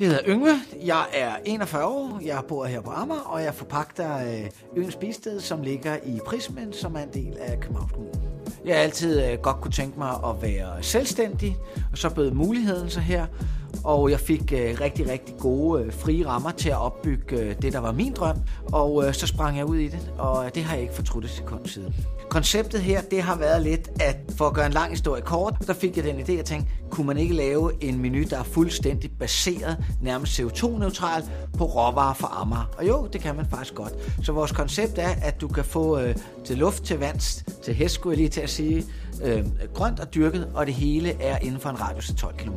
Jeg 0.00 0.08
hedder 0.08 0.22
Yngve, 0.26 0.60
jeg 0.84 1.06
er 1.12 1.36
41 1.44 1.84
år, 1.84 2.20
jeg 2.24 2.42
bor 2.48 2.64
her 2.64 2.80
på 2.80 2.90
Amager, 2.90 3.20
og 3.20 3.42
jeg 3.42 3.54
forpagter 3.54 4.16
øh, 4.16 4.50
Øens 4.76 4.96
bisted, 4.96 5.40
som 5.40 5.62
ligger 5.62 5.96
i 6.06 6.20
Prismen, 6.26 6.72
som 6.72 6.94
er 6.94 7.00
en 7.00 7.12
del 7.12 7.36
af 7.40 7.60
Københavns 7.60 7.92
Kommune. 7.92 8.12
Jeg 8.64 8.76
har 8.76 8.82
altid 8.82 9.24
øh, 9.24 9.38
godt 9.38 9.60
kunne 9.60 9.72
tænke 9.72 9.98
mig 9.98 10.10
at 10.10 10.42
være 10.42 10.82
selvstændig, 10.82 11.56
og 11.92 11.98
så 11.98 12.14
bød 12.14 12.30
muligheden 12.30 12.90
så 12.90 13.00
her, 13.00 13.26
og 13.84 14.10
jeg 14.10 14.20
fik 14.20 14.52
øh, 14.52 14.80
rigtig, 14.80 15.08
rigtig 15.08 15.34
gode 15.38 15.82
øh, 15.82 15.92
frie 15.92 16.26
rammer 16.26 16.50
til 16.50 16.68
at 16.68 16.78
opbygge 16.78 17.40
øh, 17.40 17.54
det, 17.62 17.72
der 17.72 17.78
var 17.78 17.92
min 17.92 18.12
drøm, 18.12 18.36
og 18.72 19.06
øh, 19.06 19.14
så 19.14 19.26
sprang 19.26 19.58
jeg 19.58 19.64
ud 19.64 19.76
i 19.76 19.88
det, 19.88 20.12
og 20.18 20.44
øh, 20.44 20.50
det 20.54 20.64
har 20.64 20.74
jeg 20.74 20.82
ikke 20.82 20.94
fortrudt 20.94 21.24
et 21.24 21.30
sekund 21.30 21.66
siden. 21.66 21.94
Konceptet 22.28 22.80
her, 22.80 23.02
det 23.02 23.22
har 23.22 23.36
været 23.36 23.62
lidt, 23.62 23.88
at 24.00 24.16
for 24.36 24.46
at 24.46 24.54
gøre 24.54 24.66
en 24.66 24.72
lang 24.72 24.90
historie 24.90 25.22
kort, 25.22 25.54
der 25.66 25.72
fik 25.72 25.96
jeg 25.96 26.04
den 26.04 26.20
idé 26.20 26.32
at 26.32 26.44
tænke, 26.44 26.68
kunne 26.90 27.06
man 27.06 27.16
ikke 27.16 27.34
lave 27.34 27.72
en 27.80 27.98
menu, 27.98 28.22
der 28.30 28.38
er 28.38 28.42
fuldstændig 28.42 29.10
baseret, 29.18 29.84
nærmest 30.02 30.40
CO2-neutral, 30.40 31.24
på 31.58 31.64
råvarer 31.64 32.14
fra 32.14 32.40
Amager? 32.40 32.70
Og 32.78 32.88
jo, 32.88 33.08
det 33.12 33.20
kan 33.20 33.36
man 33.36 33.46
faktisk 33.50 33.74
godt. 33.74 33.92
Så 34.22 34.32
vores 34.32 34.52
koncept 34.52 34.98
er, 34.98 35.08
at 35.22 35.40
du 35.40 35.48
kan 35.48 35.64
få 35.64 35.98
øh, 35.98 36.14
til 36.44 36.58
luft, 36.58 36.84
til 36.84 36.98
vands, 36.98 37.44
til 37.64 37.74
hest, 37.74 37.94
skulle 37.94 38.12
jeg 38.12 38.18
lige 38.18 38.28
til 38.28 38.40
at 38.40 38.50
sige, 38.50 38.84
øh, 39.22 39.44
grønt 39.74 40.00
og 40.00 40.14
dyrket, 40.14 40.48
og 40.54 40.66
det 40.66 40.74
hele 40.74 41.22
er 41.22 41.38
inden 41.38 41.60
for 41.60 41.70
en 41.70 41.80
radius 41.80 42.10
af 42.10 42.16
12 42.16 42.36
km. 42.36 42.56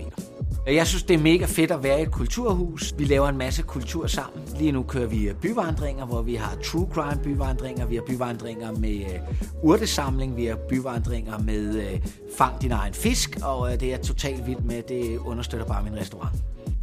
Jeg 0.68 0.88
synes, 0.88 1.04
det 1.04 1.14
er 1.14 1.18
mega 1.20 1.46
fedt 1.46 1.72
at 1.72 1.84
være 1.84 2.00
i 2.00 2.04
et 2.04 2.12
kulturhus. 2.12 2.94
Vi 2.98 3.06
laver 3.06 3.30
en 3.30 3.38
masse 3.38 3.62
kultur 3.62 4.08
sammen. 4.08 4.44
Lige 4.60 4.72
nu 4.72 4.84
kører 4.84 5.08
vi 5.08 5.30
øh, 5.30 5.36
byvandringer, 5.36 6.06
hvor 6.06 6.22
vi 6.22 6.36
har 6.36 6.58
true 6.64 6.88
crime 6.94 7.24
byvandringer. 7.24 7.86
Vi 7.86 7.96
har 7.96 8.04
byvandringer 8.08 8.72
med 8.72 8.96
øh, 8.96 9.20
urtesamling. 9.64 10.38
Vi 10.38 10.46
har 10.46 10.56
byvandringer 10.70 11.38
med 11.40 11.76
øh, 11.76 12.02
fang 12.38 12.62
din 12.62 12.72
egen 12.72 12.94
fisk. 12.94 13.38
Og 13.44 13.72
det 13.72 13.84
er 13.84 13.90
jeg 13.90 14.02
totalt 14.02 14.48
vild 14.48 14.60
med. 14.60 14.82
Det 14.88 15.18
understøtter 15.18 15.68
bare 15.68 15.84
min 15.84 15.96
restaurant. 15.96 16.34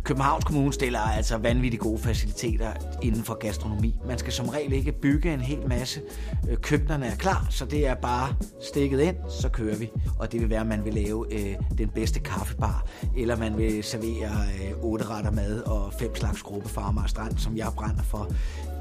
Københavns 0.04 0.44
Kommune 0.44 0.72
stiller 0.72 1.00
altså 1.00 1.36
vanvittigt 1.36 1.82
gode 1.82 1.98
faciliteter 1.98 2.72
inden 3.02 3.24
for 3.24 3.34
gastronomi. 3.34 3.94
Man 4.06 4.18
skal 4.18 4.32
som 4.32 4.48
regel 4.48 4.72
ikke 4.72 4.92
bygge 4.92 5.34
en 5.34 5.40
hel 5.40 5.68
masse. 5.68 6.00
Øh, 6.50 6.56
køkkenerne 6.56 7.06
er 7.06 7.16
klar, 7.16 7.46
så 7.50 7.64
det 7.64 7.86
er 7.86 7.94
bare 7.94 8.34
stikket 8.60 9.00
ind, 9.00 9.16
så 9.28 9.48
kører 9.48 9.76
vi. 9.76 9.90
Og 10.18 10.32
det 10.32 10.40
vil 10.40 10.50
være, 10.50 10.60
at 10.60 10.66
man 10.66 10.84
vil 10.84 10.94
lave 10.94 11.34
øh, 11.34 11.54
den 11.78 11.88
bedste 11.88 12.20
kaffebar, 12.20 12.86
eller 13.16 13.36
man 13.36 13.58
vil 13.58 13.84
servere 13.84 14.30
øh, 14.30 14.84
otte 14.84 15.04
retter 15.04 15.30
mad 15.30 15.60
og 15.60 15.92
fem 15.92 16.16
slags 16.16 16.42
gruppefarmer 16.42 17.02
og 17.02 17.10
strand, 17.10 17.38
som 17.38 17.56
jeg 17.56 17.68
brænder 17.76 18.02
for. 18.02 18.28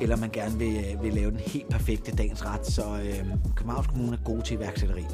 Eller 0.01 0.15
man 0.15 0.29
gerne 0.29 0.57
vil, 0.59 0.77
øh, 0.77 1.03
vil 1.03 1.13
lave 1.13 1.31
den 1.31 1.39
helt 1.39 1.69
perfekte 1.69 2.11
dagens 2.15 2.45
ret. 2.45 2.67
Så 2.67 2.83
øh, 2.83 3.25
Københavns 3.55 3.87
Kommune 3.87 4.13
er 4.13 4.23
god 4.23 4.41
til 4.41 4.57
iværksætteri. 4.57 5.05